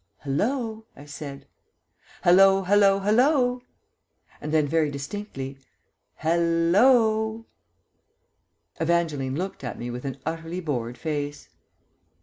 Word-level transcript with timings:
"Hallo," 0.21 0.87
I 0.95 1.05
said, 1.05 1.45
"hallo 2.23 2.63
hallo 2.63 2.97
hallo," 3.01 3.61
and 4.41 4.51
then 4.51 4.65
very 4.65 4.89
distinctly, 4.89 5.59
"Hal 6.15 6.39
lo." 6.41 7.45
Evangeline 8.79 9.35
looked 9.35 9.63
at 9.63 9.77
me 9.77 9.91
with 9.91 10.03
an 10.03 10.17
utterly 10.25 10.59
bored 10.59 10.97
face. 10.97 11.49